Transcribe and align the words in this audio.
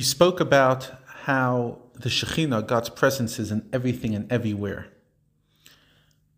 We 0.00 0.04
spoke 0.04 0.40
about 0.40 0.92
how 1.26 1.76
the 1.92 2.08
Shekhinah, 2.08 2.66
God's 2.66 2.88
presence, 2.88 3.38
is 3.38 3.50
in 3.50 3.68
everything 3.70 4.14
and 4.14 4.32
everywhere. 4.32 4.86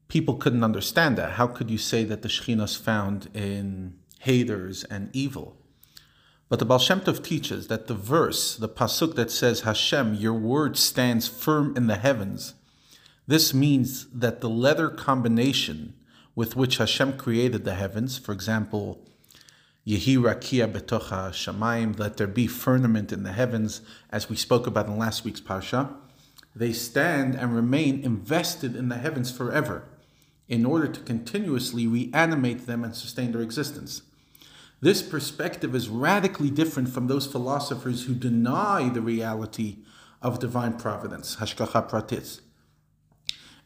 People 0.08 0.35
couldn't 0.35 0.65
understand 0.65 1.17
that. 1.19 1.35
How 1.35 1.46
could 1.46 1.70
you 1.70 1.78
say 1.78 2.02
that 2.02 2.22
the 2.22 2.28
Shekhinah 2.28 2.64
is 2.64 2.75
found 2.75 3.28
in 3.34 4.00
haters 4.18 4.83
and 4.83 5.14
evil? 5.14 5.56
But 6.48 6.58
the 6.58 6.64
Baal 6.64 6.80
Shem 6.80 7.02
Tov 7.02 7.22
teaches 7.22 7.68
that 7.68 7.86
the 7.86 7.94
verse, 7.94 8.56
the 8.56 8.68
pasuk 8.68 9.14
that 9.14 9.30
says, 9.30 9.61
Hashem, 9.61 10.14
your 10.14 10.34
word 10.34 10.76
stands 10.76 11.29
firm 11.29 11.76
in 11.76 11.86
the 11.86 11.98
heavens, 11.98 12.54
this 13.29 13.54
means 13.54 14.08
that 14.08 14.40
the 14.40 14.50
letter 14.50 14.90
combination 14.90 15.94
with 16.34 16.56
which 16.56 16.79
Hashem 16.79 17.16
created 17.16 17.64
the 17.64 17.74
heavens, 17.74 18.18
for 18.18 18.32
example, 18.32 19.06
Yehi 19.86 20.16
Rakia 20.16 20.72
betoch 20.72 21.08
hamayim, 21.08 21.98
let 21.98 22.16
there 22.16 22.28
be 22.28 22.46
firmament 22.46 23.12
in 23.12 23.24
the 23.24 23.32
heavens, 23.32 23.80
as 24.10 24.28
we 24.28 24.36
spoke 24.36 24.66
about 24.66 24.86
in 24.86 24.96
last 24.96 25.24
week's 25.24 25.40
parsha, 25.40 25.92
they 26.54 26.73
stand 26.73 27.34
and 27.34 27.54
remain 27.54 28.00
invested 28.04 28.76
in 28.76 28.88
the 28.88 28.98
heavens 28.98 29.37
forever, 29.37 29.84
in 30.48 30.64
order 30.64 30.87
to 30.87 31.00
continuously 31.00 31.87
reanimate 31.87 32.66
them 32.66 32.84
and 32.84 32.95
sustain 32.95 33.32
their 33.32 33.42
existence. 33.42 34.02
This 34.80 35.02
perspective 35.02 35.74
is 35.74 35.88
radically 35.88 36.51
different 36.51 36.88
from 36.88 37.09
those 37.09 37.26
philosophers 37.26 38.04
who 38.04 38.14
deny 38.14 38.88
the 38.88 39.01
reality 39.01 39.78
of 40.20 40.38
divine 40.38 40.74
providence, 40.74 41.37
hashgacha 41.37 41.88
pratis. 41.88 42.40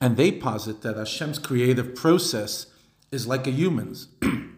And 0.01 0.16
they 0.16 0.33
posit 0.33 0.83
that 0.83 0.96
Hashem's 0.96 1.38
creative 1.38 1.95
process 1.95 2.66
is 3.10 3.27
like 3.27 3.46
a 3.46 3.51
human's. 3.51 4.09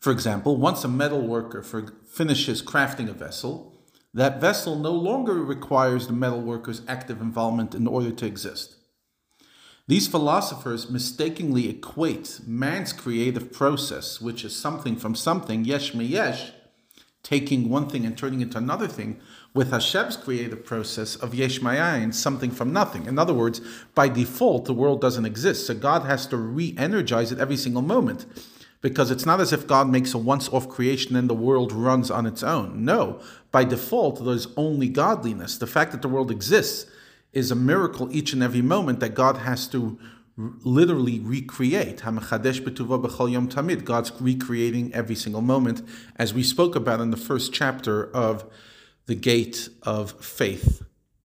for 0.00 0.10
example, 0.10 0.56
once 0.56 0.82
a 0.82 0.88
metal 0.88 1.20
worker 1.20 1.62
finishes 1.62 2.62
crafting 2.62 3.08
a 3.08 3.12
vessel, 3.12 3.74
that 4.14 4.40
vessel 4.40 4.76
no 4.76 4.92
longer 4.92 5.34
requires 5.34 6.06
the 6.06 6.12
metal 6.12 6.40
worker's 6.40 6.82
active 6.88 7.20
involvement 7.20 7.74
in 7.74 7.86
order 7.86 8.10
to 8.10 8.26
exist. 8.26 8.76
These 9.86 10.08
philosophers 10.08 10.88
mistakenly 10.88 11.68
equate 11.68 12.40
man's 12.46 12.92
creative 12.92 13.52
process, 13.52 14.20
which 14.20 14.44
is 14.44 14.56
something 14.56 14.96
from 14.96 15.14
something, 15.14 15.64
yesh 15.64 15.94
me 15.94 16.06
yesh, 16.06 16.52
taking 17.22 17.68
one 17.68 17.88
thing 17.88 18.06
and 18.06 18.16
turning 18.16 18.40
it 18.40 18.44
into 18.44 18.58
another 18.58 18.88
thing, 18.88 19.20
with 19.52 19.70
Hashem's 19.70 20.16
creative 20.16 20.64
process 20.64 21.16
of 21.16 21.34
yesh 21.34 21.60
mayayin, 21.60 22.14
something 22.14 22.50
from 22.50 22.72
nothing. 22.72 23.06
In 23.06 23.18
other 23.18 23.34
words, 23.34 23.60
by 23.94 24.08
default, 24.08 24.64
the 24.64 24.72
world 24.72 25.00
doesn't 25.00 25.26
exist, 25.26 25.66
so 25.66 25.74
God 25.74 26.02
has 26.02 26.26
to 26.28 26.36
re-energize 26.36 27.32
it 27.32 27.38
every 27.38 27.56
single 27.56 27.82
moment. 27.82 28.24
Because 28.82 29.10
it's 29.10 29.26
not 29.26 29.40
as 29.40 29.52
if 29.52 29.66
God 29.66 29.88
makes 29.88 30.14
a 30.14 30.18
once-off 30.18 30.68
creation 30.68 31.14
and 31.14 31.28
the 31.28 31.34
world 31.34 31.70
runs 31.70 32.10
on 32.10 32.24
its 32.24 32.42
own. 32.42 32.84
No, 32.84 33.20
by 33.50 33.64
default, 33.64 34.24
there's 34.24 34.48
only 34.56 34.88
godliness. 34.88 35.58
The 35.58 35.66
fact 35.66 35.92
that 35.92 36.00
the 36.00 36.08
world 36.08 36.30
exists 36.30 36.90
is 37.32 37.50
a 37.50 37.54
miracle 37.54 38.08
each 38.10 38.32
and 38.32 38.42
every 38.42 38.62
moment 38.62 39.00
that 39.00 39.14
God 39.14 39.36
has 39.36 39.68
to 39.68 39.98
literally 40.36 41.20
recreate. 41.20 41.98
Tamid. 41.98 43.84
God's 43.84 44.12
recreating 44.18 44.94
every 44.94 45.14
single 45.14 45.42
moment, 45.42 45.82
as 46.16 46.32
we 46.32 46.42
spoke 46.42 46.74
about 46.74 47.00
in 47.00 47.10
the 47.10 47.18
first 47.18 47.52
chapter 47.52 48.10
of 48.16 48.50
the 49.04 49.14
Gate 49.14 49.68
of 49.82 50.12
Faith. 50.24 50.82